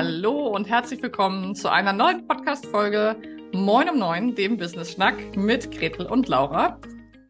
[0.00, 3.16] Hallo und herzlich willkommen zu einer neuen Podcast-Folge
[3.52, 6.80] Moin um Neun, dem Business Schnack mit Gretel und Laura.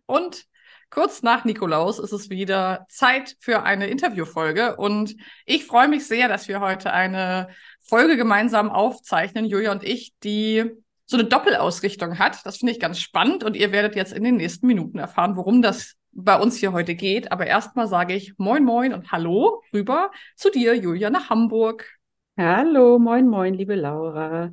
[0.04, 0.44] Und
[0.90, 6.28] kurz nach Nikolaus ist es wieder Zeit für eine Interviewfolge und ich freue mich sehr,
[6.28, 7.48] dass wir heute eine
[7.80, 10.70] Folge gemeinsam aufzeichnen, Julia und ich, die
[11.06, 12.44] so eine Doppelausrichtung hat.
[12.44, 15.62] Das finde ich ganz spannend und ihr werdet jetzt in den nächsten Minuten erfahren, worum
[15.62, 17.32] das bei uns hier heute geht.
[17.32, 21.97] Aber erstmal sage ich Moin Moin und Hallo rüber zu dir, Julia, nach Hamburg.
[22.40, 24.52] Hallo, moin, moin, liebe Laura.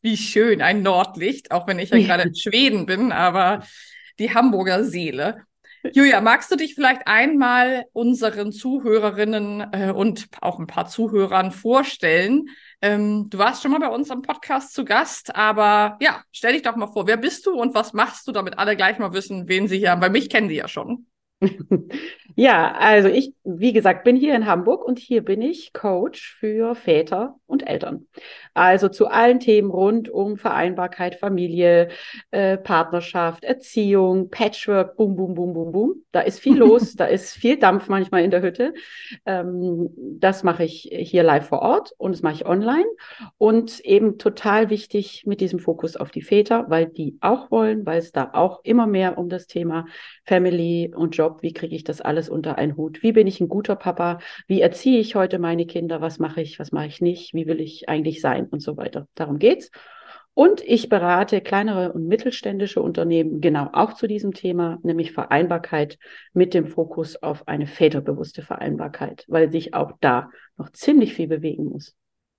[0.00, 2.06] Wie schön, ein Nordlicht, auch wenn ich ja, ja.
[2.06, 3.62] gerade in Schweden bin, aber
[4.18, 5.42] die Hamburger Seele.
[5.92, 12.48] Julia, magst du dich vielleicht einmal unseren Zuhörerinnen äh, und auch ein paar Zuhörern vorstellen?
[12.80, 16.62] Ähm, du warst schon mal bei uns am Podcast zu Gast, aber ja, stell dich
[16.62, 19.46] doch mal vor, wer bist du und was machst du, damit alle gleich mal wissen,
[19.46, 20.00] wen sie hier haben?
[20.00, 21.04] Bei mich kennen die ja schon.
[22.36, 26.74] Ja, also ich, wie gesagt, bin hier in Hamburg und hier bin ich Coach für
[26.74, 28.06] Väter und Eltern.
[28.54, 31.88] Also zu allen Themen rund um Vereinbarkeit, Familie,
[32.30, 35.94] äh, Partnerschaft, Erziehung, Patchwork, boom, boom, boom, boom, boom.
[36.12, 38.74] Da ist viel los, da ist viel Dampf manchmal in der Hütte.
[39.26, 42.86] Ähm, das mache ich hier live vor Ort und das mache ich online.
[43.38, 47.98] Und eben total wichtig mit diesem Fokus auf die Väter, weil die auch wollen, weil
[47.98, 49.86] es da auch immer mehr um das Thema
[50.24, 53.02] Family und Job, wie kriege ich das alles unter einen Hut?
[53.02, 54.18] Wie bin ich ein guter Papa?
[54.46, 56.00] Wie erziehe ich heute meine Kinder?
[56.00, 56.58] Was mache ich?
[56.58, 57.34] Was mache ich nicht?
[57.34, 58.46] Wie will ich eigentlich sein?
[58.46, 59.06] Und so weiter.
[59.14, 59.70] Darum geht's.
[60.34, 65.98] Und ich berate kleinere und mittelständische Unternehmen genau auch zu diesem Thema, nämlich Vereinbarkeit
[66.32, 71.64] mit dem Fokus auf eine väterbewusste Vereinbarkeit, weil sich auch da noch ziemlich viel bewegen
[71.64, 71.94] muss.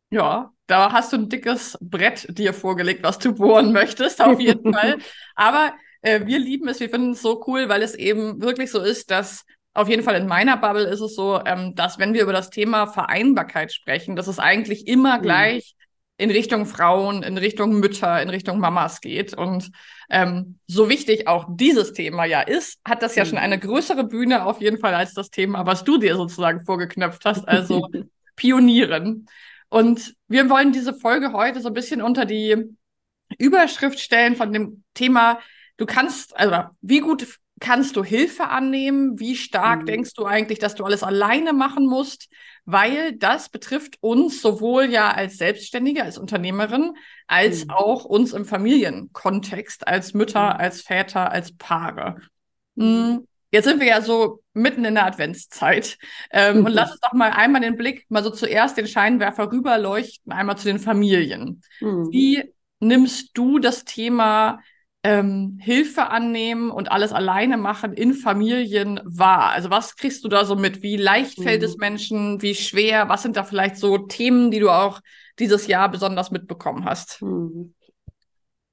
[0.09, 4.73] Ja, da hast du ein dickes Brett dir vorgelegt, was du bohren möchtest, auf jeden
[4.73, 4.97] Fall.
[5.35, 8.81] Aber äh, wir lieben es, wir finden es so cool, weil es eben wirklich so
[8.81, 12.23] ist, dass auf jeden Fall in meiner Bubble ist es so, ähm, dass wenn wir
[12.23, 15.21] über das Thema Vereinbarkeit sprechen, dass es eigentlich immer mhm.
[15.21, 15.75] gleich
[16.17, 19.33] in Richtung Frauen, in Richtung Mütter, in Richtung Mamas geht.
[19.33, 19.71] Und
[20.09, 23.29] ähm, so wichtig auch dieses Thema ja ist, hat das ja mhm.
[23.29, 27.25] schon eine größere Bühne auf jeden Fall als das Thema, was du dir sozusagen vorgeknöpft
[27.25, 27.87] hast, also
[28.35, 29.27] Pionieren.
[29.69, 32.75] Und wir wollen diese Folge heute so ein bisschen unter die
[33.37, 35.39] Überschrift stellen von dem Thema,
[35.77, 37.25] du kannst, also wie gut
[37.61, 39.19] kannst du Hilfe annehmen?
[39.19, 39.85] Wie stark mhm.
[39.85, 42.27] denkst du eigentlich, dass du alles alleine machen musst?
[42.65, 46.93] Weil das betrifft uns sowohl ja als Selbstständige, als Unternehmerin,
[47.27, 47.71] als mhm.
[47.71, 50.59] auch uns im Familienkontext, als Mütter, mhm.
[50.59, 52.17] als Väter, als Paare.
[52.75, 52.85] Mhm.
[52.85, 53.27] mhm.
[53.53, 55.97] Jetzt sind wir ja so mitten in der Adventszeit.
[56.31, 60.31] Ähm, und lass uns doch mal einmal den Blick, mal so zuerst den Scheinwerfer rüberleuchten,
[60.31, 61.61] einmal zu den Familien.
[61.81, 62.09] Mhm.
[62.13, 64.61] Wie nimmst du das Thema
[65.03, 69.51] ähm, Hilfe annehmen und alles alleine machen in Familien wahr?
[69.51, 70.83] Also was kriegst du da so mit?
[70.83, 71.43] Wie leicht mhm.
[71.43, 71.79] fällt es mhm.
[71.79, 72.41] Menschen?
[72.41, 73.09] Wie schwer?
[73.09, 75.01] Was sind da vielleicht so Themen, die du auch
[75.39, 77.21] dieses Jahr besonders mitbekommen hast?
[77.21, 77.73] Mhm.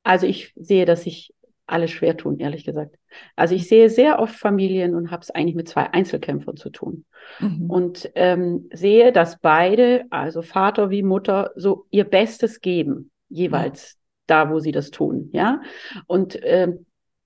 [0.02, 1.34] Also ich sehe, dass sich
[1.66, 2.96] alle schwer tun, ehrlich gesagt.
[3.36, 7.04] Also ich sehe sehr oft Familien und habe es eigentlich mit zwei Einzelkämpfern zu tun.
[7.40, 7.70] Mhm.
[7.70, 13.97] Und ähm, sehe, dass beide, also Vater wie Mutter, so ihr Bestes geben, jeweils
[14.28, 15.60] da, wo sie das tun, ja.
[16.06, 16.72] Und äh,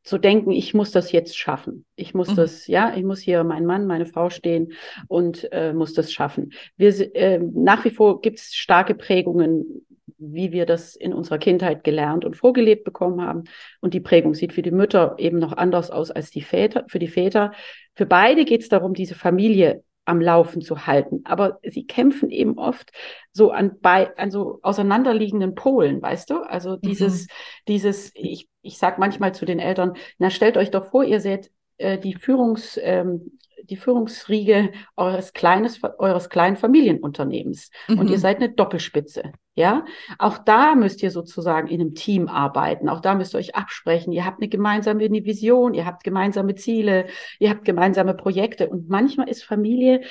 [0.04, 1.84] zu denken, ich muss das jetzt schaffen.
[1.94, 2.36] Ich muss mhm.
[2.36, 4.72] das, ja, ich muss hier mein Mann, meine Frau stehen
[5.06, 6.52] und äh, muss das schaffen.
[6.76, 9.86] Wir, äh, nach wie vor gibt es starke Prägungen,
[10.18, 13.44] wie wir das in unserer Kindheit gelernt und vorgelebt bekommen haben.
[13.80, 16.98] Und die Prägung sieht für die Mütter eben noch anders aus als die Väter, für
[16.98, 17.52] die Väter.
[17.94, 21.22] Für beide geht es darum, diese Familie am Laufen zu halten.
[21.24, 22.90] Aber sie kämpfen eben oft
[23.32, 26.42] so an bei an so auseinanderliegenden Polen, weißt du?
[26.42, 27.28] Also dieses mhm.
[27.68, 31.50] dieses ich ich sag manchmal zu den Eltern, na stellt euch doch vor, ihr seht
[31.78, 37.70] äh, die Führungs ähm, die Führungsriege eures kleines, eures kleinen Familienunternehmens.
[37.88, 37.98] Mhm.
[37.98, 38.20] Und ihr mhm.
[38.20, 39.32] seid eine Doppelspitze.
[39.54, 39.84] Ja,
[40.18, 42.88] auch da müsst ihr sozusagen in einem Team arbeiten.
[42.88, 44.12] Auch da müsst ihr euch absprechen.
[44.12, 47.06] Ihr habt eine gemeinsame Vision, ihr habt gemeinsame Ziele,
[47.38, 48.70] ihr habt gemeinsame Projekte.
[48.70, 50.02] Und manchmal ist Familie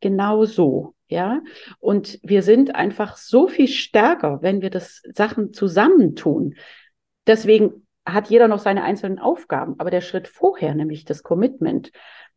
[0.00, 0.94] genau so.
[1.08, 1.40] Ja,
[1.80, 6.54] und wir sind einfach so viel stärker, wenn wir das Sachen zusammentun.
[7.26, 9.74] Deswegen hat jeder noch seine einzelnen Aufgaben.
[9.78, 11.90] Aber der Schritt vorher, nämlich das Commitment,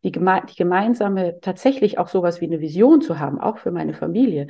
[0.04, 3.94] die, geme die gemeinsame, tatsächlich auch sowas wie eine Vision zu haben, auch für meine
[3.94, 4.48] Familie.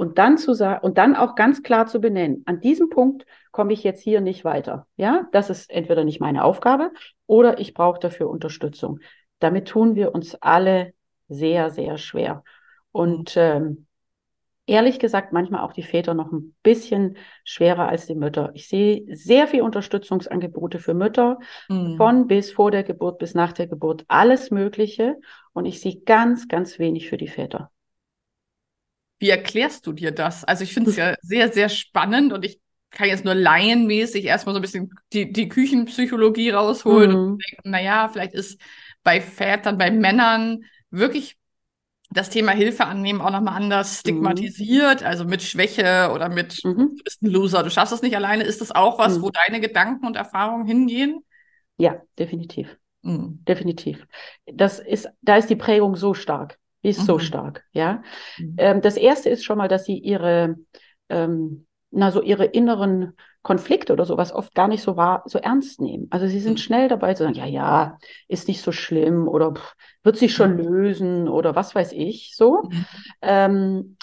[0.00, 3.74] Und dann zu sagen, und dann auch ganz klar zu benennen, an diesem Punkt komme
[3.74, 4.86] ich jetzt hier nicht weiter.
[4.96, 6.90] Ja, das ist entweder nicht meine Aufgabe
[7.26, 9.00] oder ich brauche dafür Unterstützung.
[9.40, 10.94] Damit tun wir uns alle
[11.28, 12.44] sehr, sehr schwer.
[12.92, 13.88] Und ähm,
[14.64, 18.52] ehrlich gesagt manchmal auch die Väter noch ein bisschen schwerer als die Mütter.
[18.54, 21.98] Ich sehe sehr viel Unterstützungsangebote für Mütter, mhm.
[21.98, 25.16] von bis vor der Geburt bis nach der Geburt, alles Mögliche.
[25.52, 27.70] Und ich sehe ganz, ganz wenig für die Väter.
[29.20, 30.44] Wie erklärst du dir das?
[30.44, 32.58] Also ich finde es ja sehr, sehr spannend und ich
[32.90, 37.16] kann jetzt nur laienmäßig erstmal so ein bisschen die, die Küchenpsychologie rausholen mhm.
[37.16, 38.60] und denken, naja, vielleicht ist
[39.04, 41.36] bei Vätern, bei Männern wirklich
[42.12, 44.00] das Thema Hilfe annehmen auch nochmal anders mhm.
[44.00, 45.06] stigmatisiert, mhm.
[45.06, 46.96] also mit Schwäche oder mit, mhm.
[46.96, 48.42] du bist ein Loser, du schaffst es nicht alleine.
[48.42, 49.22] Ist das auch was, mhm.
[49.22, 51.24] wo deine Gedanken und Erfahrungen hingehen?
[51.76, 52.76] Ja, definitiv.
[53.02, 53.44] Mhm.
[53.46, 54.06] Definitiv.
[54.46, 56.58] Das ist, da ist die Prägung so stark.
[56.82, 57.20] Die ist so mhm.
[57.20, 58.02] stark, ja.
[58.56, 60.56] Ähm, das erste ist schon mal, dass sie ihre,
[61.08, 65.80] ähm, na, so ihre inneren Konflikte oder sowas oft gar nicht so wahr, so ernst
[65.80, 66.06] nehmen.
[66.10, 66.58] Also sie sind mhm.
[66.58, 67.98] schnell dabei zu sagen, ja, ja,
[68.28, 70.58] ist nicht so schlimm oder pff, wird sich schon mhm.
[70.58, 72.62] lösen oder was weiß ich so.
[72.62, 72.84] Mhm.
[73.22, 73.96] Ähm,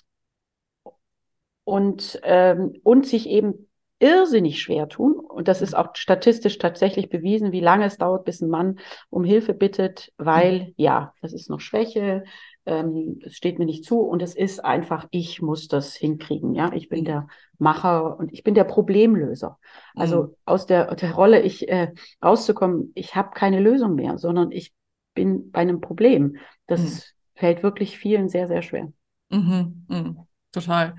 [1.63, 3.67] und, ähm, und sich eben
[3.99, 5.15] irrsinnig schwer tun.
[5.15, 9.23] Und das ist auch statistisch tatsächlich bewiesen, wie lange es dauert, bis ein Mann um
[9.23, 12.23] Hilfe bittet, weil ja, das ist noch Schwäche,
[12.67, 16.53] ähm, es steht mir nicht zu und es ist einfach, ich muss das hinkriegen.
[16.53, 17.27] Ja, ich bin der
[17.57, 19.57] Macher und ich bin der Problemlöser.
[19.95, 20.35] Also mhm.
[20.45, 21.93] aus der, der Rolle, ich äh,
[22.23, 24.73] rauszukommen, ich habe keine Lösung mehr, sondern ich
[25.13, 26.37] bin bei einem Problem.
[26.67, 27.39] Das mhm.
[27.39, 28.91] fällt wirklich vielen sehr, sehr schwer.
[29.29, 29.85] Mhm.
[29.87, 30.19] mhm.
[30.51, 30.95] Total.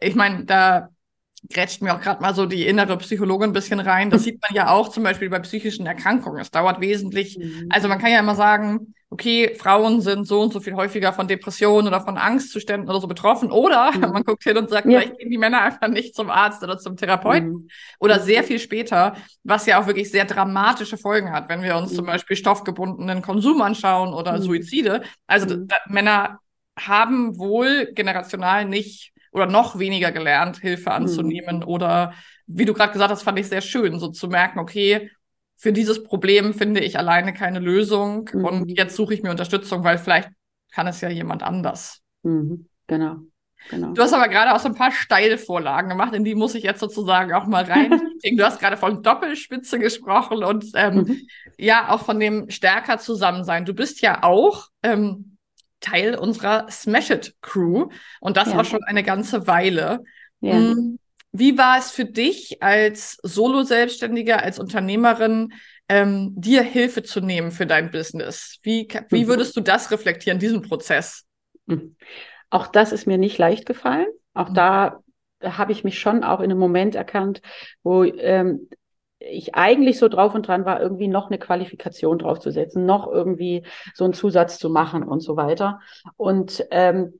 [0.00, 0.88] Ich meine, da
[1.50, 4.10] grätscht mir auch gerade mal so die innere Psychologin ein bisschen rein.
[4.10, 6.40] Das sieht man ja auch zum Beispiel bei psychischen Erkrankungen.
[6.40, 7.38] Es dauert wesentlich.
[7.38, 7.66] Mhm.
[7.70, 11.28] Also man kann ja immer sagen, okay, Frauen sind so und so viel häufiger von
[11.28, 13.52] Depressionen oder von Angstzuständen oder so betroffen.
[13.52, 14.00] Oder mhm.
[14.12, 15.00] man guckt hin und sagt, ja.
[15.00, 17.50] vielleicht gehen die Männer einfach nicht zum Arzt oder zum Therapeuten.
[17.50, 17.68] Mhm.
[18.00, 21.94] Oder sehr viel später, was ja auch wirklich sehr dramatische Folgen hat, wenn wir uns
[21.94, 22.10] zum mhm.
[22.10, 24.42] Beispiel stoffgebundenen Konsum anschauen oder mhm.
[24.42, 25.02] Suizide.
[25.26, 25.68] Also mhm.
[25.68, 26.38] da, Männer
[26.78, 30.96] haben wohl generational nicht oder noch weniger gelernt, Hilfe mhm.
[30.96, 31.56] anzunehmen.
[31.58, 31.68] Mhm.
[31.68, 32.14] Oder
[32.46, 35.10] wie du gerade gesagt hast, fand ich sehr schön, so zu merken, okay,
[35.56, 38.44] für dieses Problem finde ich alleine keine Lösung mhm.
[38.44, 40.28] und jetzt suche ich mir Unterstützung, weil vielleicht
[40.72, 42.00] kann es ja jemand anders.
[42.22, 42.66] Mhm.
[42.86, 43.16] Genau.
[43.70, 43.92] Genau.
[43.92, 46.80] Du hast aber gerade auch so ein paar Steilvorlagen gemacht, in die muss ich jetzt
[46.80, 47.90] sozusagen auch mal rein.
[48.36, 51.20] du hast gerade von Doppelspitze gesprochen und ähm, mhm.
[51.58, 53.64] ja auch von dem stärker Zusammensein.
[53.64, 55.31] Du bist ja auch ähm,
[55.82, 57.88] Teil unserer Smash It Crew
[58.20, 58.58] und das ja.
[58.58, 60.02] auch schon eine ganze Weile.
[60.40, 60.54] Ja.
[60.54, 60.98] Hm,
[61.32, 65.54] wie war es für dich als Solo-Selbstständiger, als Unternehmerin,
[65.88, 68.58] ähm, dir Hilfe zu nehmen für dein Business?
[68.62, 69.28] Wie, wie mhm.
[69.28, 71.24] würdest du das reflektieren, diesen Prozess?
[71.66, 71.96] Mhm.
[72.50, 74.08] Auch das ist mir nicht leicht gefallen.
[74.34, 74.54] Auch mhm.
[74.54, 75.00] da
[75.42, 77.40] habe ich mich schon auch in einem Moment erkannt,
[77.82, 78.68] wo ähm,
[79.30, 83.64] ich eigentlich so drauf und dran war, irgendwie noch eine Qualifikation draufzusetzen, noch irgendwie
[83.94, 85.80] so einen Zusatz zu machen und so weiter.
[86.16, 87.14] Und ähm,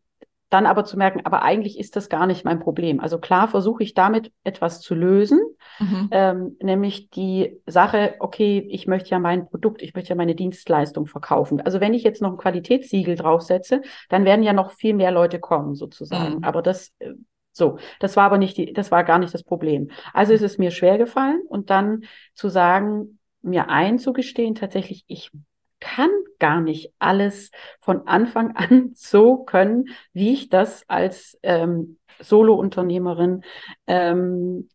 [0.53, 3.01] dann aber zu merken, aber eigentlich ist das gar nicht mein Problem.
[3.01, 5.41] Also klar versuche ich damit etwas zu lösen,
[5.79, 6.09] mhm.
[6.11, 11.07] ähm, nämlich die Sache, okay, ich möchte ja mein Produkt, ich möchte ja meine Dienstleistung
[11.07, 11.63] verkaufen.
[11.63, 15.41] Also wenn ich jetzt noch ein Qualitätssiegel draufsetze, dann werden ja noch viel mehr Leute
[15.41, 16.37] kommen sozusagen.
[16.37, 16.45] Mhm.
[16.45, 17.13] Aber das äh,
[17.53, 19.91] so, das war aber nicht die, das war gar nicht das Problem.
[20.13, 22.05] Also ist es mir schwer gefallen und dann
[22.35, 25.31] zu sagen, mir einzugestehen, tatsächlich, ich
[25.81, 27.51] kann gar nicht alles
[27.81, 33.43] von Anfang an so können, wie ich das als ähm, Solo-Unternehmerin
[33.87, 34.69] ähm,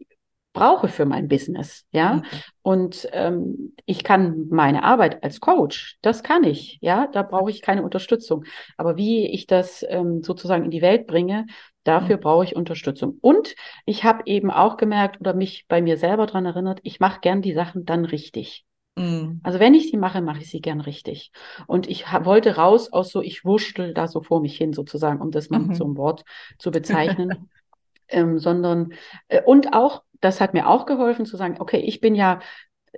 [0.53, 2.15] brauche für mein Business, ja.
[2.15, 2.23] Mhm.
[2.63, 7.07] Und ähm, ich kann meine Arbeit als Coach, das kann ich, ja.
[7.07, 8.43] Da brauche ich keine Unterstützung.
[8.75, 11.45] Aber wie ich das ähm, sozusagen in die Welt bringe,
[11.87, 13.17] dafür brauche ich Unterstützung.
[13.21, 17.19] Und ich habe eben auch gemerkt oder mich bei mir selber daran erinnert, ich mache
[17.21, 18.65] gern die Sachen dann richtig.
[18.95, 19.41] Mhm.
[19.43, 21.31] Also wenn ich sie mache, mache ich sie gern richtig.
[21.67, 25.31] Und ich wollte raus aus so, ich wurschtel da so vor mich hin sozusagen, um
[25.31, 25.67] das mal mhm.
[25.67, 26.23] mit so einem Wort
[26.57, 27.49] zu bezeichnen.
[28.09, 28.93] ähm, sondern
[29.27, 32.39] äh, und auch das hat mir auch geholfen zu sagen, okay, ich bin ja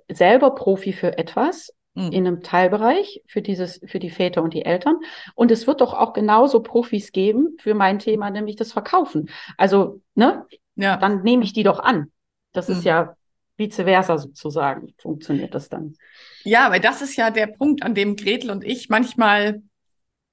[0.10, 2.12] selber Profi für etwas mhm.
[2.12, 4.98] in einem Teilbereich für dieses, für die Väter und die Eltern.
[5.36, 9.29] Und es wird doch auch genauso Profis geben für mein Thema, nämlich das Verkaufen.
[9.58, 10.98] Also, ne, ja.
[10.98, 12.12] dann nehme ich die doch an.
[12.53, 12.75] Das mhm.
[12.75, 13.15] ist ja
[13.58, 15.96] vice versa sozusagen, funktioniert das dann.
[16.44, 19.62] Ja, weil das ist ja der Punkt, an dem Gretel und ich manchmal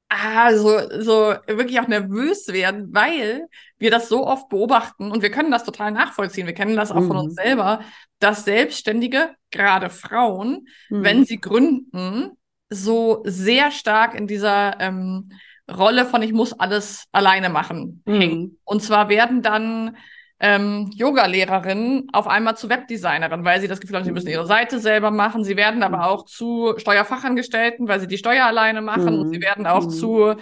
[0.08, 3.46] ah, so, so wirklich auch nervös werden, weil
[3.78, 6.46] wir das so oft beobachten und wir können das total nachvollziehen.
[6.46, 7.08] Wir kennen das auch mhm.
[7.08, 7.42] von uns mhm.
[7.42, 7.80] selber,
[8.18, 11.04] dass Selbstständige, gerade Frauen, mhm.
[11.04, 12.32] wenn sie gründen,
[12.68, 15.30] so sehr stark in dieser ähm,
[15.70, 18.20] Rolle von ich muss alles alleine machen mhm.
[18.20, 18.58] hängen.
[18.64, 19.96] Und zwar werden dann
[20.38, 24.80] ähm, Yoga-Lehrerin auf einmal zu Webdesignerin, weil sie das Gefühl haben, sie müssen ihre Seite
[24.80, 25.44] selber machen.
[25.44, 26.02] Sie werden aber mhm.
[26.02, 29.14] auch zu Steuerfachangestellten, weil sie die Steuer alleine machen.
[29.14, 29.20] Mhm.
[29.20, 29.90] Und sie werden auch mhm.
[29.90, 30.34] zu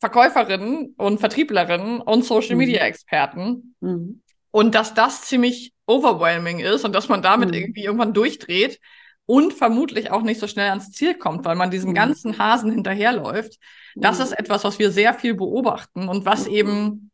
[0.00, 3.74] Verkäuferinnen und Vertrieblerinnen und Social-Media-Experten.
[3.80, 3.90] Mhm.
[3.90, 4.22] mhm.
[4.50, 7.54] Und dass das ziemlich overwhelming ist und dass man damit mhm.
[7.54, 8.80] irgendwie irgendwann durchdreht
[9.26, 13.58] und vermutlich auch nicht so schnell ans Ziel kommt, weil man diesem ganzen Hasen hinterherläuft.
[13.94, 17.07] Das ist etwas, was wir sehr viel beobachten und was eben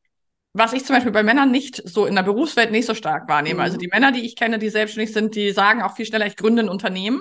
[0.54, 3.60] was ich zum Beispiel bei Männern nicht so in der Berufswelt nicht so stark wahrnehme.
[3.60, 3.74] Also mhm.
[3.74, 6.36] Also die Männer, die ich kenne, die selbstständig sind, die sagen auch viel schneller, ich
[6.36, 7.20] gründe ein Unternehmen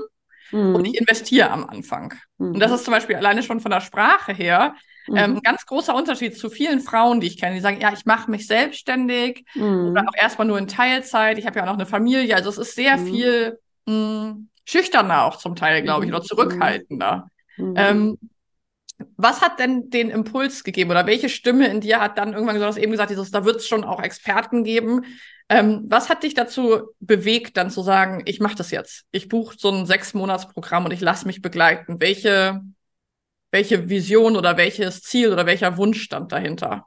[0.52, 0.75] mhm.
[0.75, 2.13] und ich investiere am Anfang.
[2.38, 2.54] Mhm.
[2.54, 4.75] Und das ist zum Beispiel alleine schon von der Sprache her
[5.10, 8.06] ähm, ein ganz großer Unterschied zu vielen Frauen, die ich kenne, die sagen, ja, ich
[8.06, 11.38] mache mich selbstständig oder auch erstmal nur in Teilzeit.
[11.38, 12.36] Ich habe ja auch noch eine Familie.
[12.36, 17.28] Also es ist sehr viel mh, hm, schüchterner auch zum Teil, glaube ich, oder zurückhaltender.
[17.58, 18.18] Ähm,
[19.18, 22.78] was hat denn den Impuls gegeben oder welche Stimme in dir hat dann irgendwann gesagt,
[22.78, 25.06] eben gesagt, dieses, da wird es schon auch Experten geben.
[25.50, 29.06] Ähm, was hat dich dazu bewegt, dann zu sagen, ich mache das jetzt?
[29.12, 32.00] Ich buche so ein Sechs-Monats-Programm und ich lasse mich begleiten.
[32.00, 32.62] Welche,
[33.52, 36.86] welche Vision oder welches Ziel oder welcher Wunsch stand dahinter?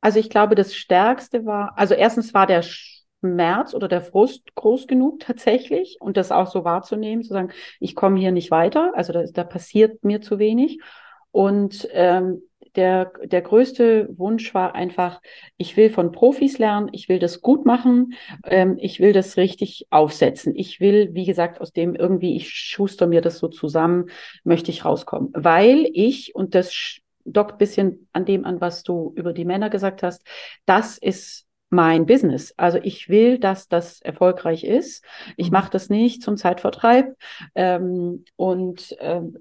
[0.00, 4.86] Also ich glaube, das Stärkste war, also erstens war der Schmerz oder der Frust groß
[4.86, 9.12] genug tatsächlich und das auch so wahrzunehmen, zu sagen, ich komme hier nicht weiter, also
[9.12, 10.80] da, da passiert mir zu wenig.
[11.36, 12.40] Und ähm,
[12.76, 15.20] der, der größte Wunsch war einfach,
[15.58, 18.14] ich will von Profis lernen, ich will das gut machen,
[18.44, 20.56] ähm, ich will das richtig aufsetzen.
[20.56, 24.06] Ich will, wie gesagt, aus dem irgendwie, ich schuster mir das so zusammen,
[24.44, 25.28] möchte ich rauskommen.
[25.34, 30.02] Weil ich, und das dockt bisschen an dem an, was du über die Männer gesagt
[30.02, 30.26] hast,
[30.64, 32.54] das ist mein Business.
[32.56, 35.04] Also ich will, dass das erfolgreich ist.
[35.36, 35.52] Ich mhm.
[35.52, 37.14] mache das nicht zum Zeitvertreib.
[37.54, 39.36] Ähm, und ähm,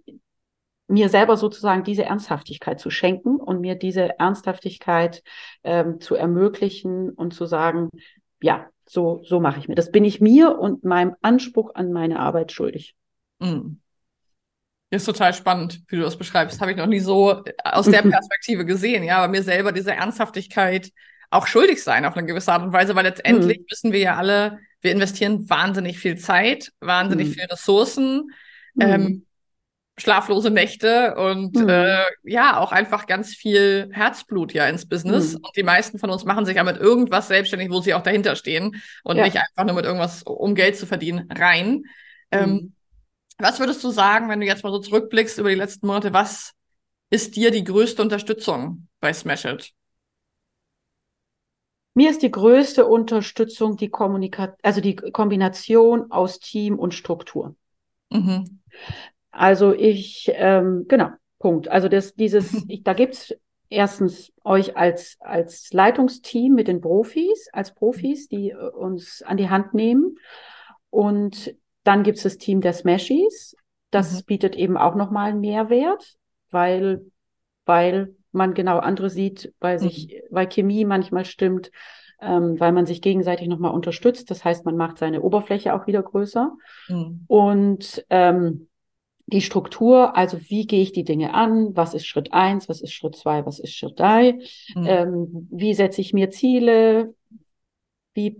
[0.87, 5.23] mir selber sozusagen diese Ernsthaftigkeit zu schenken und mir diese Ernsthaftigkeit
[5.63, 7.89] ähm, zu ermöglichen und zu sagen,
[8.41, 9.75] ja, so, so mache ich mir.
[9.75, 12.95] Das bin ich mir und meinem Anspruch an meine Arbeit schuldig.
[13.39, 13.79] Mhm.
[14.91, 16.61] Ist total spannend, wie du das beschreibst.
[16.61, 19.03] Habe ich noch nie so aus der Perspektive gesehen.
[19.03, 20.91] Ja, aber mir selber diese Ernsthaftigkeit
[21.31, 23.65] auch schuldig sein auf eine gewisse Art und Weise, weil letztendlich mhm.
[23.69, 27.33] wissen wir ja alle, wir investieren wahnsinnig viel Zeit, wahnsinnig mhm.
[27.33, 28.31] viel Ressourcen,
[28.75, 28.81] mhm.
[28.81, 29.25] ähm,
[29.97, 31.69] schlaflose Nächte und mhm.
[31.69, 35.33] äh, ja, auch einfach ganz viel Herzblut ja ins Business.
[35.33, 35.45] Mhm.
[35.45, 38.35] Und die meisten von uns machen sich ja mit irgendwas selbstständig, wo sie auch dahinter
[38.35, 39.23] stehen und ja.
[39.23, 41.83] nicht einfach nur mit irgendwas, um Geld zu verdienen, rein.
[42.31, 42.73] Ähm, mhm.
[43.37, 46.51] was würdest du sagen, wenn du jetzt mal so zurückblickst über die letzten Monate, was
[47.09, 49.71] ist dir die größte Unterstützung bei Smash It?
[51.93, 57.55] Mir ist die größte Unterstützung die Kommunikation, also die Kombination aus Team und Struktur.
[58.09, 58.59] Mhm.
[59.35, 61.67] Also ich, ähm, genau, Punkt.
[61.67, 63.35] Also das, dieses, ich, da gibt's
[63.69, 69.49] erstens euch als, als Leitungsteam mit den Profis, als Profis, die äh, uns an die
[69.49, 70.17] Hand nehmen.
[70.89, 73.55] Und dann gibt's das Team der Smashies.
[73.91, 74.25] Das mhm.
[74.25, 76.15] bietet eben auch nochmal einen Mehrwert,
[76.49, 77.05] weil,
[77.65, 80.33] weil man genau andere sieht, weil sich, mhm.
[80.33, 81.71] weil Chemie manchmal stimmt,
[82.21, 84.31] ähm, weil man sich gegenseitig nochmal unterstützt.
[84.31, 86.53] Das heißt, man macht seine Oberfläche auch wieder größer.
[86.87, 87.25] Mhm.
[87.27, 88.67] Und ähm,
[89.27, 92.93] die Struktur, also wie gehe ich die Dinge an, was ist Schritt eins, was ist
[92.93, 94.39] Schritt zwei, was ist Schritt drei,
[94.75, 94.85] mhm.
[94.85, 97.15] ähm, wie setze ich mir Ziele,
[98.13, 98.37] wie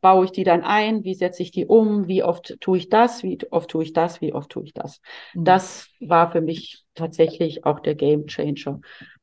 [0.00, 3.22] baue ich die dann ein, wie setze ich die um, wie oft tue ich das,
[3.22, 5.00] wie oft tue ich das, wie oft tue ich das.
[5.34, 5.44] Mhm.
[5.44, 8.80] Das war für mich tatsächlich auch der Game Changer,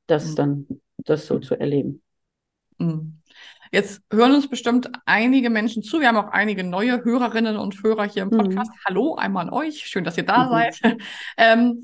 [0.07, 0.35] das mhm.
[0.35, 2.01] dann, das so zu erleben.
[3.71, 3.75] Mhm.
[3.75, 5.99] Jetzt hören uns bestimmt einige Menschen zu.
[5.99, 8.71] Wir haben auch einige neue Hörerinnen und Hörer hier im Podcast.
[8.71, 8.79] Mhm.
[8.87, 9.85] Hallo einmal an euch.
[9.87, 10.49] Schön, dass ihr da mhm.
[10.49, 10.79] seid.
[11.37, 11.83] ähm,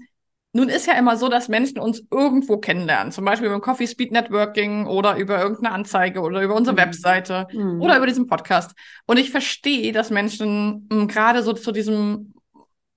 [0.53, 4.13] nun ist ja immer so, dass Menschen uns irgendwo kennenlernen, zum Beispiel über Coffee Speed
[4.13, 6.79] Networking oder über irgendeine Anzeige oder über unsere mhm.
[6.79, 7.81] Webseite mhm.
[7.81, 8.71] oder über diesen Podcast.
[9.05, 12.35] Und ich verstehe, dass Menschen hm, gerade so zu diesem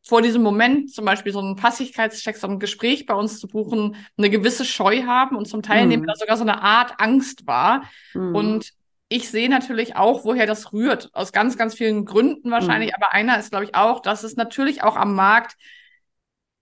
[0.08, 3.96] vor diesem Moment zum Beispiel so einen Passigkeitscheck, so ein Gespräch bei uns zu buchen,
[4.16, 6.06] eine gewisse Scheu haben und zum Teil nehmen mhm.
[6.06, 7.82] da sogar so eine Art Angst war.
[8.14, 8.34] Mhm.
[8.34, 8.72] Und
[9.08, 11.08] ich sehe natürlich auch, woher das rührt.
[11.14, 12.90] Aus ganz, ganz vielen Gründen wahrscheinlich.
[12.90, 13.02] Mhm.
[13.02, 15.56] Aber einer ist, glaube ich, auch, dass es natürlich auch am Markt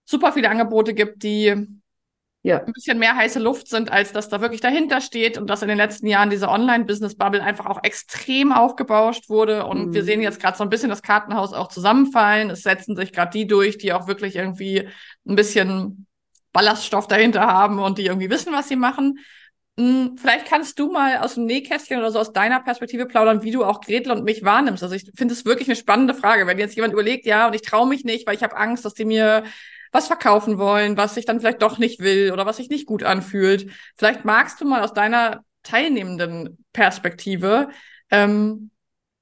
[0.05, 1.67] super viele Angebote gibt, die
[2.43, 2.63] ja.
[2.63, 5.69] ein bisschen mehr heiße Luft sind, als dass da wirklich dahinter steht und dass in
[5.69, 9.67] den letzten Jahren diese Online-Business-Bubble einfach auch extrem aufgebauscht wurde.
[9.67, 9.95] Und mhm.
[9.95, 12.51] wir sehen jetzt gerade so ein bisschen das Kartenhaus auch zusammenfallen.
[12.51, 14.89] Es setzen sich gerade die durch, die auch wirklich irgendwie
[15.27, 16.07] ein bisschen
[16.53, 19.19] Ballaststoff dahinter haben und die irgendwie wissen, was sie machen.
[19.79, 23.51] Hm, vielleicht kannst du mal aus dem Nähkästchen oder so aus deiner Perspektive plaudern, wie
[23.51, 24.83] du auch Gretel und mich wahrnimmst.
[24.83, 27.61] Also ich finde es wirklich eine spannende Frage, wenn jetzt jemand überlegt, ja, und ich
[27.63, 29.45] traue mich nicht, weil ich habe Angst, dass die mir
[29.93, 33.03] was verkaufen wollen, was ich dann vielleicht doch nicht will oder was sich nicht gut
[33.03, 33.71] anfühlt.
[33.97, 37.69] Vielleicht magst du mal aus deiner teilnehmenden Perspektive
[38.11, 38.71] ähm,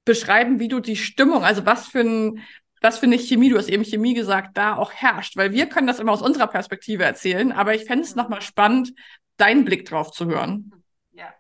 [0.05, 2.41] beschreiben, wie du die Stimmung, also was für ein
[2.81, 5.39] was für eine Chemie, du hast eben Chemie gesagt, da auch herrscht.
[5.39, 8.93] Weil wir können das immer aus unserer Perspektive erzählen, aber ich fände es nochmal spannend,
[9.37, 10.71] deinen Blick drauf zu hören.
[11.13, 11.33] Ja.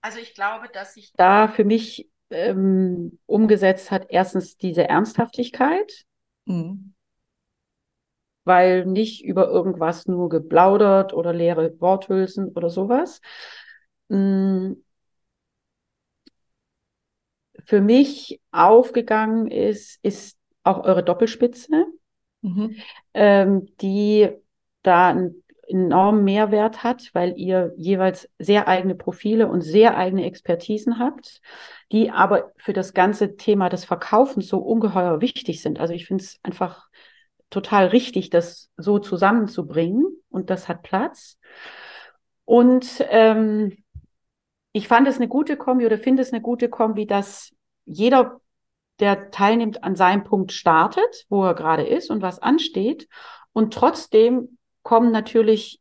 [0.00, 6.04] Also ich glaube, dass sich da für mich ähm, umgesetzt hat, erstens diese Ernsthaftigkeit.
[6.44, 6.94] Mhm
[8.46, 13.20] weil nicht über irgendwas nur geplaudert oder leere Worthülsen oder sowas.
[14.08, 14.74] Mm,
[17.64, 21.86] für mich aufgegangen ist, ist auch eure Doppelspitze,
[22.42, 22.76] mhm.
[23.14, 24.30] ähm, die
[24.82, 30.98] da einen enormen Mehrwert hat, weil ihr jeweils sehr eigene Profile und sehr eigene Expertisen
[30.98, 31.40] habt,
[31.92, 35.80] die aber für das ganze Thema des Verkaufens so ungeheuer wichtig sind.
[35.80, 36.88] Also ich finde es einfach
[37.50, 41.38] total richtig, das so zusammenzubringen und das hat Platz.
[42.44, 43.76] Und ähm,
[44.72, 47.52] ich fand es eine gute Kombi oder finde es eine gute Kombi, dass
[47.86, 48.40] jeder,
[49.00, 53.08] der teilnimmt, an seinem Punkt startet, wo er gerade ist und was ansteht.
[53.52, 54.55] Und trotzdem
[54.86, 55.80] kommen natürlich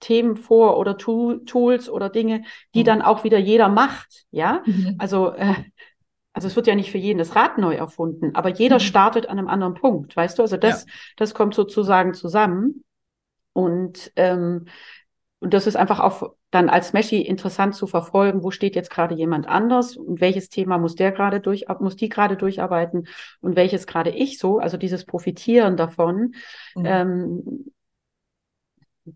[0.00, 2.42] Themen vor oder Tool, Tools oder Dinge,
[2.74, 2.84] die mhm.
[2.84, 4.24] dann auch wieder jeder macht.
[4.30, 4.94] Ja, mhm.
[4.96, 5.56] also, äh,
[6.32, 8.80] also es wird ja nicht für jeden das Rad neu erfunden, aber jeder mhm.
[8.80, 10.42] startet an einem anderen Punkt, weißt du?
[10.42, 10.92] Also das, ja.
[11.18, 12.82] das kommt sozusagen zusammen.
[13.52, 14.64] Und ähm,
[15.38, 19.14] und das ist einfach auch dann als Meshi interessant zu verfolgen, wo steht jetzt gerade
[19.14, 23.06] jemand anders und welches Thema muss der gerade durch, muss die gerade durcharbeiten
[23.42, 26.34] und welches gerade ich so, also dieses Profitieren davon.
[26.74, 26.84] Mhm.
[26.86, 27.64] Ähm,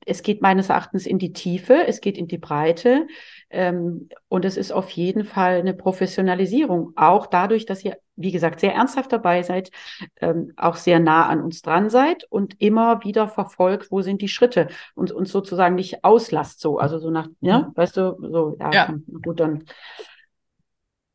[0.06, 3.06] es geht meines Erachtens in die Tiefe, es geht in die Breite
[3.50, 8.60] ähm, und es ist auf jeden Fall eine Professionalisierung, auch dadurch, dass ihr, wie gesagt,
[8.60, 9.70] sehr ernsthaft dabei seid,
[10.20, 14.28] ähm, auch sehr nah an uns dran seid und immer wieder verfolgt, wo sind die
[14.28, 17.76] Schritte und uns sozusagen nicht auslasst so, also so nach, ja, mhm.
[17.76, 18.94] weißt du, so, ja, ja.
[19.22, 19.64] gut, dann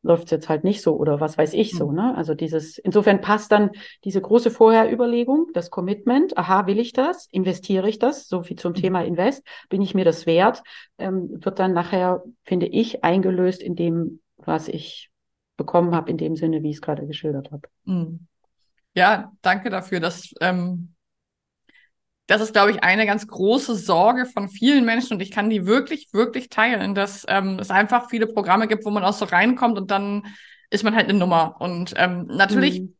[0.06, 1.88] läuft es jetzt halt nicht so oder was weiß ich so.
[1.88, 1.94] Mhm.
[1.96, 2.14] Ne?
[2.16, 3.70] Also dieses, insofern passt dann
[4.04, 8.72] diese große Vorherüberlegung, das Commitment, aha, will ich das, investiere ich das, so viel zum
[8.72, 8.76] mhm.
[8.76, 10.62] Thema Invest, bin ich mir das wert,
[10.98, 15.10] ähm, wird dann nachher, finde ich, eingelöst in dem, was ich
[15.56, 17.68] bekommen habe, in dem Sinne, wie ich es gerade geschildert habe.
[17.84, 18.26] Mhm.
[18.94, 20.00] Ja, danke dafür.
[20.00, 20.94] dass ähm,
[22.26, 25.66] das ist, glaube ich, eine ganz große Sorge von vielen Menschen und ich kann die
[25.66, 29.78] wirklich, wirklich teilen, dass ähm, es einfach viele Programme gibt, wo man auch so reinkommt
[29.78, 30.24] und dann
[30.70, 31.56] ist man halt eine Nummer.
[31.60, 32.92] Und ähm, natürlich mhm.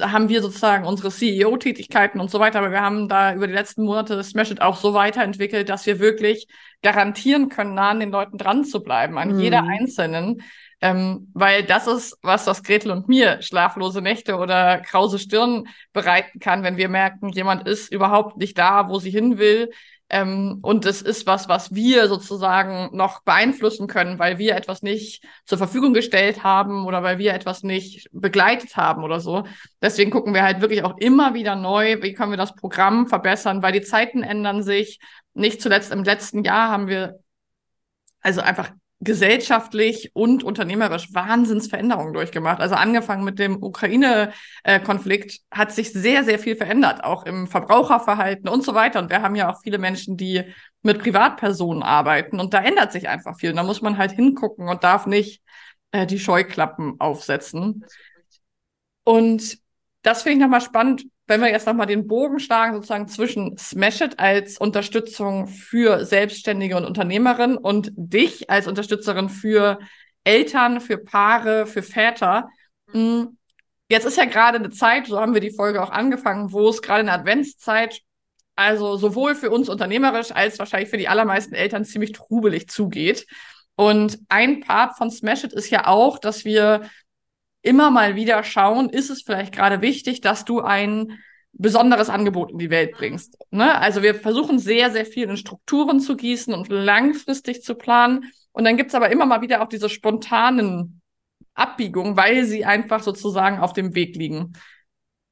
[0.00, 3.84] haben wir sozusagen unsere CEO-Tätigkeiten und so weiter, aber wir haben da über die letzten
[3.84, 6.46] Monate Smash It auch so weiterentwickelt, dass wir wirklich
[6.82, 9.40] garantieren können, nah an den Leuten dran zu bleiben, an mhm.
[9.40, 10.42] jeder Einzelnen.
[10.84, 16.40] Ähm, weil das ist was, was Gretel und mir schlaflose Nächte oder krause Stirn bereiten
[16.40, 19.70] kann, wenn wir merken, jemand ist überhaupt nicht da, wo sie hin will.
[20.10, 25.24] Ähm, und es ist was, was wir sozusagen noch beeinflussen können, weil wir etwas nicht
[25.46, 29.44] zur Verfügung gestellt haben oder weil wir etwas nicht begleitet haben oder so.
[29.80, 33.62] Deswegen gucken wir halt wirklich auch immer wieder neu, wie können wir das Programm verbessern,
[33.62, 34.98] weil die Zeiten ändern sich.
[35.32, 37.20] Nicht zuletzt im letzten Jahr haben wir
[38.20, 42.60] also einfach gesellschaftlich und unternehmerisch Wahnsinnsveränderungen durchgemacht.
[42.60, 48.64] Also angefangen mit dem Ukraine-Konflikt hat sich sehr, sehr viel verändert, auch im Verbraucherverhalten und
[48.64, 49.00] so weiter.
[49.00, 50.44] Und wir haben ja auch viele Menschen, die
[50.82, 53.50] mit Privatpersonen arbeiten und da ändert sich einfach viel.
[53.50, 55.42] Und da muss man halt hingucken und darf nicht
[55.92, 57.84] äh, die Scheuklappen aufsetzen.
[59.04, 59.58] Und
[60.02, 64.00] das finde ich nochmal spannend, wenn wir jetzt nochmal den Bogen schlagen, sozusagen zwischen Smash
[64.02, 69.78] It als Unterstützung für Selbstständige und Unternehmerinnen und dich als Unterstützerin für
[70.24, 72.48] Eltern, für Paare, für Väter.
[72.90, 73.38] Hm,
[73.88, 76.82] jetzt ist ja gerade eine Zeit, so haben wir die Folge auch angefangen, wo es
[76.82, 78.00] gerade eine Adventszeit,
[78.56, 83.26] also sowohl für uns unternehmerisch als wahrscheinlich für die allermeisten Eltern ziemlich trubelig zugeht.
[83.76, 86.82] Und ein Part von Smash It ist ja auch, dass wir
[87.64, 91.18] immer mal wieder schauen, ist es vielleicht gerade wichtig, dass du ein
[91.52, 93.38] besonderes Angebot in die Welt bringst.
[93.50, 93.76] Ne?
[93.80, 98.30] Also wir versuchen sehr, sehr viel in Strukturen zu gießen und langfristig zu planen.
[98.52, 101.00] Und dann gibt's aber immer mal wieder auch diese spontanen
[101.54, 104.52] Abbiegungen, weil sie einfach sozusagen auf dem Weg liegen.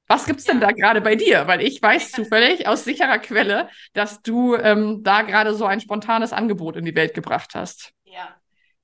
[0.07, 1.47] Was gibt's denn da gerade bei dir?
[1.47, 6.33] Weil ich weiß zufällig aus sicherer Quelle, dass du ähm, da gerade so ein spontanes
[6.33, 7.93] Angebot in die Welt gebracht hast.
[8.05, 8.37] Ja,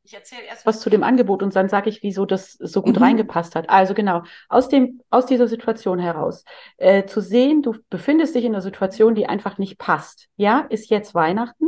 [0.08, 2.96] ich erzähle erst was zu dem Angebot und dann sage ich, wieso das so gut
[2.96, 3.02] mhm.
[3.02, 3.68] reingepasst hat.
[3.68, 6.44] Also genau, aus, dem, aus dieser Situation heraus
[6.78, 10.28] äh, zu sehen, du befindest dich in einer Situation, die einfach nicht passt.
[10.36, 11.66] Ja, ist jetzt Weihnachten.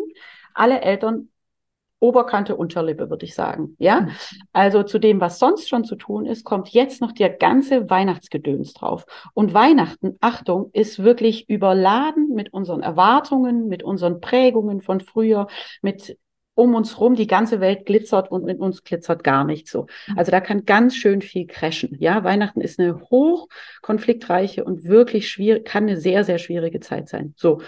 [0.55, 1.29] Alle Eltern
[1.99, 3.77] Oberkante, Unterlippe, würde ich sagen.
[3.79, 4.11] Ja, mhm.
[4.55, 8.73] also zu dem, was sonst schon zu tun ist, kommt jetzt noch der ganze Weihnachtsgedöns
[8.73, 9.05] drauf.
[9.35, 15.47] Und Weihnachten, Achtung, ist wirklich überladen mit unseren Erwartungen, mit unseren Prägungen von früher,
[15.83, 16.17] mit
[16.61, 19.87] um uns rum, die ganze Welt glitzert und mit uns glitzert gar nicht so.
[20.09, 20.19] Mhm.
[20.19, 21.97] Also da kann ganz schön viel crashen.
[21.99, 27.35] Ja, Weihnachten ist eine hochkonfliktreiche und wirklich schwierig, kann eine sehr, sehr schwierige Zeit sein.
[27.37, 27.61] So.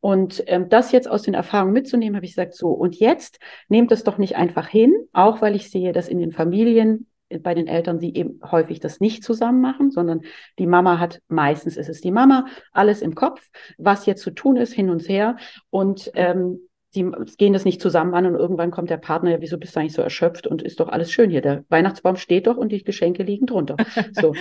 [0.00, 3.90] Und ähm, das jetzt aus den Erfahrungen mitzunehmen, habe ich gesagt, so, und jetzt nehmt
[3.90, 7.54] es doch nicht einfach hin, auch weil ich sehe, dass in den Familien äh, bei
[7.54, 10.20] den Eltern sie eben häufig das nicht zusammen machen, sondern
[10.58, 14.56] die Mama hat, meistens ist es die Mama, alles im Kopf, was jetzt zu tun
[14.56, 15.36] ist, hin und her.
[15.70, 16.60] Und ähm,
[16.94, 19.80] die gehen das nicht zusammen an und irgendwann kommt der Partner, ja, wieso bist du
[19.80, 21.42] eigentlich so erschöpft und ist doch alles schön hier.
[21.42, 23.76] Der Weihnachtsbaum steht doch und die Geschenke liegen drunter.
[24.12, 24.34] So.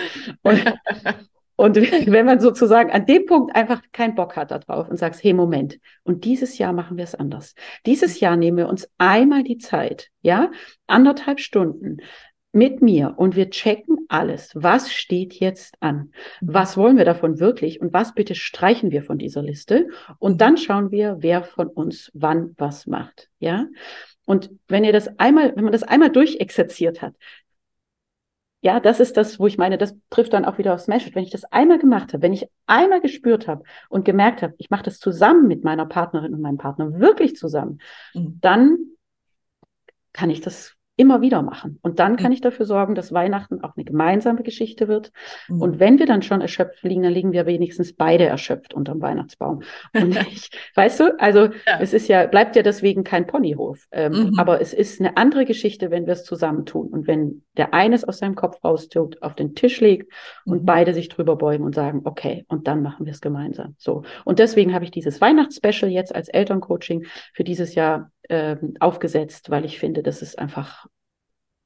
[0.43, 0.63] Und,
[1.55, 1.75] und
[2.11, 5.79] wenn man sozusagen an dem Punkt einfach keinen Bock hat darauf und sagt, hey, Moment,
[6.03, 7.55] und dieses Jahr machen wir es anders.
[7.85, 10.51] Dieses Jahr nehmen wir uns einmal die Zeit, ja,
[10.87, 11.97] anderthalb Stunden,
[12.55, 14.51] mit mir und wir checken alles.
[14.55, 16.11] Was steht jetzt an?
[16.39, 16.53] Mhm.
[16.53, 19.89] Was wollen wir davon wirklich und was bitte streichen wir von dieser Liste?
[20.19, 23.29] Und dann schauen wir, wer von uns wann was macht.
[23.39, 23.67] Ja?
[24.25, 27.13] Und wenn ihr das einmal, wenn man das einmal durchexerziert hat,
[28.61, 31.13] ja, das ist das, wo ich meine, das trifft dann auch wieder auf Smash.
[31.13, 34.71] Wenn ich das einmal gemacht habe, wenn ich einmal gespürt habe und gemerkt habe, ich
[34.71, 37.79] mache das zusammen mit meiner Partnerin und meinem Partner, wirklich zusammen,
[38.15, 38.39] mhm.
[38.41, 38.77] dann
[40.13, 41.77] kann ich das immer wieder machen.
[41.81, 42.33] Und dann kann mhm.
[42.33, 45.11] ich dafür sorgen, dass Weihnachten auch eine gemeinsame Geschichte wird.
[45.49, 45.61] Mhm.
[45.61, 49.63] Und wenn wir dann schon erschöpft liegen, dann liegen wir wenigstens beide erschöpft unterm Weihnachtsbaum.
[49.93, 51.79] Und ich, weißt du, also ja.
[51.79, 53.85] es ist ja, bleibt ja deswegen kein Ponyhof.
[53.91, 54.39] Ähm, mhm.
[54.39, 56.87] Aber es ist eine andere Geschichte, wenn wir es zusammentun.
[56.87, 60.11] Und wenn der eines aus seinem Kopf raustut, auf den Tisch legt
[60.45, 60.65] und mhm.
[60.65, 63.75] beide sich drüber beugen und sagen, okay, und dann machen wir es gemeinsam.
[63.77, 64.03] So.
[64.23, 69.65] Und deswegen habe ich dieses Weihnachtsspecial jetzt als Elterncoaching für dieses Jahr ähm, aufgesetzt, weil
[69.65, 70.85] ich finde, das ist einfach,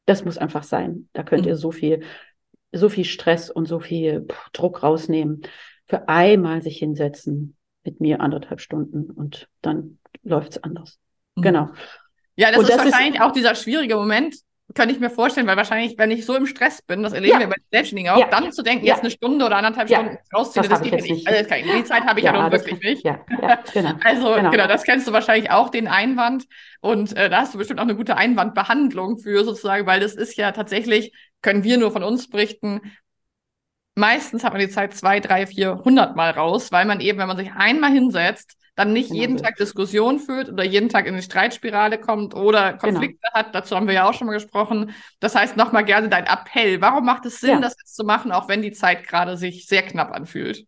[0.06, 1.10] das muss einfach sein.
[1.14, 1.50] Da könnt mhm.
[1.50, 2.04] ihr so viel,
[2.72, 5.42] so viel Stress und so viel Druck rausnehmen.
[5.86, 11.00] Für einmal sich hinsetzen mit mir anderthalb Stunden und dann läuft es anders.
[11.36, 11.42] Mhm.
[11.42, 11.70] Genau.
[12.36, 14.36] Ja, das und ist das wahrscheinlich ist, auch dieser schwierige Moment,
[14.76, 17.40] könnte ich mir vorstellen, weil wahrscheinlich, wenn ich so im Stress bin, das erleben ja.
[17.40, 18.28] wir bei den Selbstständigen auch, ja.
[18.28, 18.94] dann zu denken, ja.
[18.94, 21.28] jetzt eine Stunde oder anderthalb Stunden rausziehen, das, das geht nicht.
[21.28, 23.04] Also, kann, die Zeit habe ich ja, nun wirklich nicht.
[23.04, 23.94] Genau.
[24.04, 24.52] Also genau.
[24.52, 24.68] genau.
[24.68, 26.46] das kennst du wahrscheinlich auch, den Einwand.
[26.82, 30.38] Und äh, da hast du bestimmt auch eine gute Einwandbehandlung für sozusagen, weil das ist
[30.38, 32.82] ja tatsächlich, können wir nur von uns berichten,
[33.96, 37.28] meistens hat man die Zeit zwei, drei, vier, hundert Mal raus, weil man eben, wenn
[37.28, 39.44] man sich einmal hinsetzt, dann nicht genau jeden so.
[39.44, 42.94] Tag Diskussionen führt oder jeden Tag in die Streitspirale kommt oder genau.
[42.94, 43.34] Konflikte genau.
[43.34, 43.54] hat.
[43.54, 44.92] Dazu haben wir ja auch schon mal gesprochen.
[45.20, 46.80] Das heißt, nochmal gerne dein Appell.
[46.80, 47.60] Warum macht es Sinn, ja.
[47.60, 50.66] das jetzt zu machen, auch wenn die Zeit gerade sich sehr knapp anfühlt?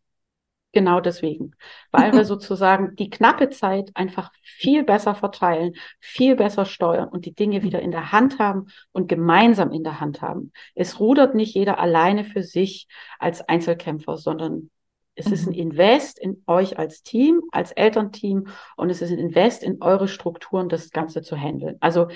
[0.73, 1.51] Genau deswegen,
[1.91, 7.33] weil wir sozusagen die knappe Zeit einfach viel besser verteilen, viel besser steuern und die
[7.33, 10.51] Dinge wieder in der Hand haben und gemeinsam in der Hand haben.
[10.75, 12.87] Es rudert nicht jeder alleine für sich
[13.19, 14.69] als Einzelkämpfer, sondern
[15.15, 15.33] es mhm.
[15.33, 15.59] ist ein mhm.
[15.59, 20.69] Invest in euch als Team, als Elternteam und es ist ein Invest in eure Strukturen,
[20.69, 21.77] das Ganze zu handeln.
[21.79, 22.07] Also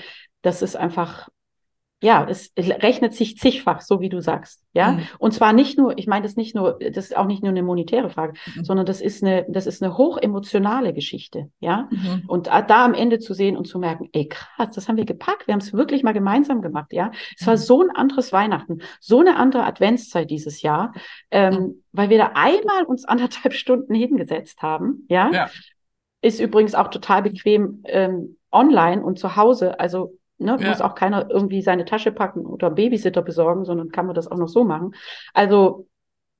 [0.42, 1.28] das ist einfach
[2.02, 4.62] ja, es rechnet sich zigfach, so wie du sagst.
[4.74, 5.08] Ja, mhm.
[5.18, 7.62] und zwar nicht nur, ich meine, das nicht nur, das ist auch nicht nur eine
[7.62, 8.64] monetäre Frage, mhm.
[8.64, 11.50] sondern das ist eine, das ist eine hochemotionale Geschichte.
[11.58, 12.24] Ja, mhm.
[12.28, 15.46] und da am Ende zu sehen und zu merken, ey, krass, das haben wir gepackt,
[15.46, 16.92] wir haben es wirklich mal gemeinsam gemacht.
[16.92, 17.60] Ja, es war mhm.
[17.60, 20.92] so ein anderes Weihnachten, so eine andere Adventszeit dieses Jahr,
[21.30, 21.82] ähm, mhm.
[21.92, 25.06] weil wir da einmal uns anderthalb Stunden hingesetzt haben.
[25.08, 25.50] Ja, ja.
[26.20, 29.80] ist übrigens auch total bequem ähm, online und zu Hause.
[29.80, 30.56] Also Ne?
[30.60, 30.68] Ja.
[30.68, 34.36] Muss auch keiner irgendwie seine Tasche packen oder Babysitter besorgen, sondern kann man das auch
[34.36, 34.94] noch so machen.
[35.32, 35.86] Also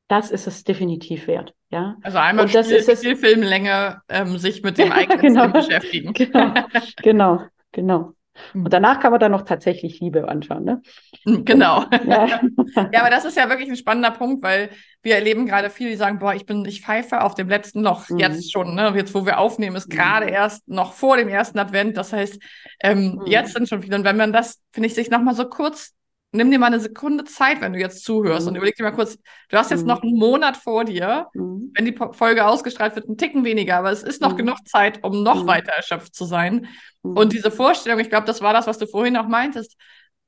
[0.08, 1.54] das ist es definitiv wert.
[1.70, 1.96] Ja?
[2.02, 6.12] Also einmal Und das Spiel, ist es, Spielfilmlänge ähm, sich mit dem eigenen genau, beschäftigen.
[6.14, 6.54] Genau,
[7.02, 7.40] genau,
[7.72, 8.12] genau.
[8.54, 8.70] Und hm.
[8.70, 10.64] danach kann man dann noch tatsächlich Liebe anschauen.
[10.64, 10.82] Ne?
[11.24, 11.84] Hm, genau.
[12.06, 12.40] Ja.
[12.92, 14.70] ja, aber das ist ja wirklich ein spannender Punkt, weil
[15.02, 18.08] wir erleben gerade viele, die sagen, boah, ich bin, ich pfeife auf dem letzten Loch
[18.08, 18.18] mhm.
[18.18, 18.74] jetzt schon.
[18.74, 18.92] Ne?
[18.94, 19.96] Jetzt, wo wir aufnehmen, ist mhm.
[19.96, 21.96] gerade erst noch vor dem ersten Advent.
[21.96, 22.38] Das heißt,
[22.80, 23.26] ähm, mhm.
[23.26, 23.96] jetzt sind schon viele.
[23.96, 25.95] Und wenn man das, finde ich, sich nochmal so kurz
[26.36, 28.50] nimm dir mal eine Sekunde Zeit, wenn du jetzt zuhörst mhm.
[28.50, 29.18] und überleg dir mal kurz,
[29.48, 29.88] du hast jetzt mhm.
[29.88, 31.72] noch einen Monat vor dir, mhm.
[31.74, 34.38] wenn die Folge ausgestrahlt wird, ein Ticken weniger, aber es ist noch mhm.
[34.38, 35.48] genug Zeit, um noch mhm.
[35.48, 36.68] weiter erschöpft zu sein.
[37.02, 37.16] Mhm.
[37.16, 39.76] Und diese Vorstellung, ich glaube, das war das, was du vorhin auch meintest,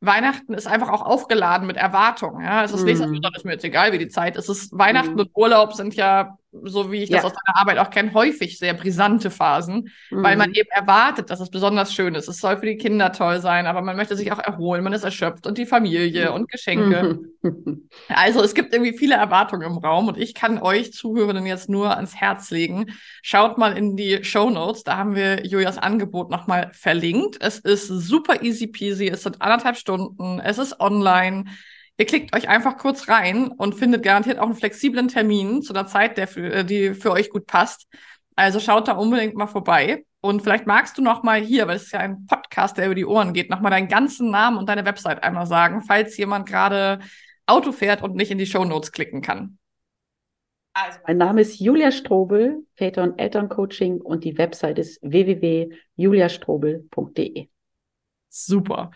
[0.00, 2.44] Weihnachten ist einfach auch aufgeladen mit Erwartungen.
[2.44, 2.62] Ja?
[2.62, 3.14] Es ist nicht, mm.
[3.36, 4.48] ist mir jetzt egal, wie die Zeit ist.
[4.48, 7.26] Es ist Weihnachten und Urlaub sind ja, so wie ich das ja.
[7.26, 10.22] aus deiner Arbeit auch kenne, häufig sehr brisante Phasen, mm.
[10.22, 12.28] weil man eben erwartet, dass es besonders schön ist.
[12.28, 15.04] Es soll für die Kinder toll sein, aber man möchte sich auch erholen, man ist
[15.04, 17.20] erschöpft und die Familie und Geschenke.
[18.08, 21.94] also es gibt irgendwie viele Erwartungen im Raum und ich kann euch Zuhörenden jetzt nur
[21.94, 22.86] ans Herz legen.
[23.22, 27.36] Schaut mal in die Show Notes, da haben wir Julias Angebot nochmal verlinkt.
[27.40, 30.40] Es ist super easy peasy, es sind anderthalb Stunden.
[30.40, 31.44] Es ist online.
[32.00, 35.88] Ihr klickt euch einfach kurz rein und findet garantiert auch einen flexiblen Termin zu einer
[35.88, 37.88] Zeit, der für, äh, die für euch gut passt.
[38.36, 40.04] Also schaut da unbedingt mal vorbei.
[40.20, 42.94] Und vielleicht magst du noch mal hier, weil es ist ja ein Podcast, der über
[42.94, 46.48] die Ohren geht, noch mal deinen ganzen Namen und deine Website einmal sagen, falls jemand
[46.48, 47.00] gerade
[47.46, 49.58] Auto fährt und nicht in die Show Notes klicken kann.
[50.72, 57.48] Also, mein Name ist Julia Strobel, Väter- und Elterncoaching und die Website ist www.juliastrobel.de.
[58.28, 58.92] Super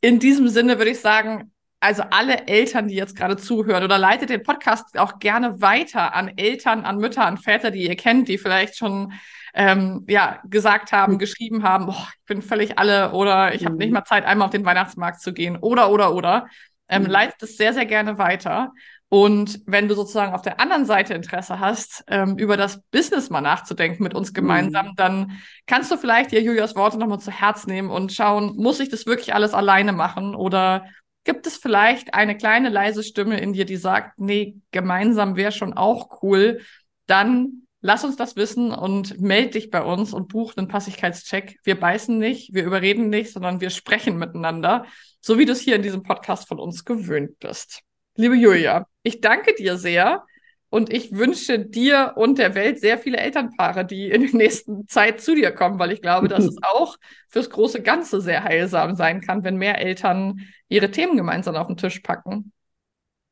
[0.00, 4.30] in diesem Sinne würde ich sagen, also alle Eltern, die jetzt gerade zuhören, oder leitet
[4.30, 8.38] den Podcast auch gerne weiter an Eltern, an Mütter, an Väter, die ihr kennt, die
[8.38, 9.12] vielleicht schon
[9.54, 11.18] ähm, ja, gesagt haben, mhm.
[11.18, 13.66] geschrieben haben, boah, ich bin völlig alle oder ich mhm.
[13.66, 16.48] habe nicht mal Zeit, einmal auf den Weihnachtsmarkt zu gehen oder, oder, oder.
[16.88, 17.10] Ähm, mhm.
[17.10, 18.72] Leitet es sehr, sehr gerne weiter.
[19.10, 23.40] Und wenn du sozusagen auf der anderen Seite Interesse hast, ähm, über das Business mal
[23.40, 24.96] nachzudenken mit uns gemeinsam, mhm.
[24.96, 25.32] dann
[25.66, 29.06] kannst du vielleicht dir Julias Worte nochmal zu Herz nehmen und schauen, muss ich das
[29.06, 30.84] wirklich alles alleine machen oder
[31.28, 35.74] gibt es vielleicht eine kleine leise Stimme in dir, die sagt, nee, gemeinsam wäre schon
[35.74, 36.62] auch cool,
[37.06, 41.58] dann lass uns das wissen und melde dich bei uns und buch einen Passigkeitscheck.
[41.64, 44.86] Wir beißen nicht, wir überreden nicht, sondern wir sprechen miteinander,
[45.20, 47.82] so wie du es hier in diesem Podcast von uns gewöhnt bist.
[48.14, 50.24] Liebe Julia, ich danke dir sehr
[50.70, 55.20] und ich wünsche dir und der Welt sehr viele Elternpaare, die in der nächsten Zeit
[55.20, 56.96] zu dir kommen, weil ich glaube, dass es auch
[57.28, 61.76] fürs große Ganze sehr heilsam sein kann, wenn mehr Eltern ihre Themen gemeinsam auf den
[61.76, 62.52] Tisch packen.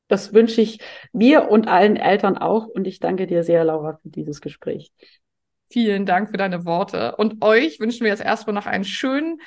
[0.08, 0.78] Das wünsche ich
[1.12, 4.92] mir und allen Eltern auch und ich danke dir sehr, Laura, für dieses Gespräch.
[5.68, 9.40] Vielen Dank für deine Worte und euch wünschen wir jetzt erstmal noch einen schönen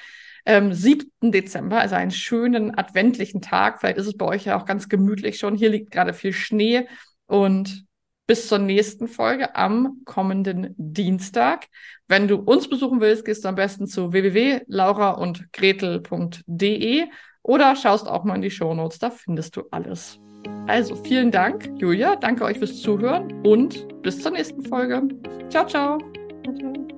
[0.45, 1.09] ähm, 7.
[1.21, 3.79] Dezember, also einen schönen adventlichen Tag.
[3.79, 5.55] Vielleicht ist es bei euch ja auch ganz gemütlich schon.
[5.55, 6.87] Hier liegt gerade viel Schnee
[7.29, 7.85] und
[8.27, 11.65] bis zur nächsten Folge am kommenden Dienstag.
[12.07, 17.05] Wenn du uns besuchen willst, gehst du am besten zu www.lauraundgretel.de
[17.41, 20.19] oder schaust auch mal in die Shownotes, da findest du alles.
[20.67, 22.15] Also vielen Dank, Julia.
[22.15, 25.01] Danke euch fürs Zuhören und bis zur nächsten Folge.
[25.49, 25.97] Ciao, ciao.
[26.43, 26.88] ciao, ciao.